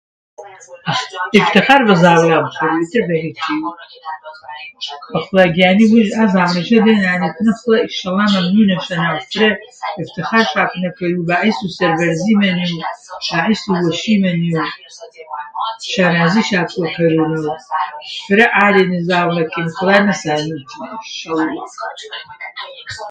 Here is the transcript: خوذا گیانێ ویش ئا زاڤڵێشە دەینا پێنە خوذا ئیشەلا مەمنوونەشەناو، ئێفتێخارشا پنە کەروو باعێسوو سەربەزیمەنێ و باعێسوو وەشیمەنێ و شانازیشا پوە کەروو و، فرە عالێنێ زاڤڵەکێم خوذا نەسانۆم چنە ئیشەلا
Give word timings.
خوذا 5.23 5.45
گیانێ 5.55 5.85
ویش 5.91 6.09
ئا 6.17 6.25
زاڤڵێشە 6.33 6.77
دەینا 6.85 7.29
پێنە 7.35 7.51
خوذا 7.59 7.77
ئیشەلا 7.83 8.25
مەمنوونەشەناو، 8.33 9.17
ئێفتێخارشا 9.99 10.63
پنە 10.71 10.89
کەروو 10.97 11.27
باعێسوو 11.29 11.75
سەربەزیمەنێ 11.77 12.67
و 12.73 12.79
باعێسوو 13.31 13.81
وەشیمەنێ 13.87 14.49
و 14.53 14.57
شانازیشا 15.93 16.61
پوە 16.71 16.87
کەروو 16.95 17.35
و، 17.43 17.45
فرە 18.25 18.47
عالێنێ 18.59 18.99
زاڤڵەکێم 19.09 19.67
خوذا 19.77 19.97
نەسانۆم 20.07 20.63
چنە 20.71 20.89
ئیشەلا 20.95 21.45